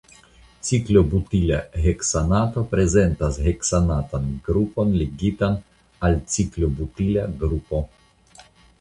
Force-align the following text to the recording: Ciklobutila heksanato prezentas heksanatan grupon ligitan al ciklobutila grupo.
Ciklobutila 0.69 1.59
heksanato 1.83 2.63
prezentas 2.73 3.39
heksanatan 3.49 4.27
grupon 4.49 4.99
ligitan 5.05 5.61
al 6.11 6.21
ciklobutila 6.39 7.33
grupo. 7.47 7.89